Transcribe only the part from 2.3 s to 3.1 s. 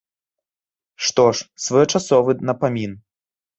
напамін.